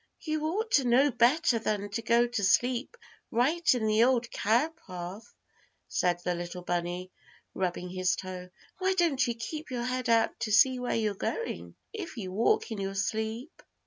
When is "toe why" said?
8.15-8.95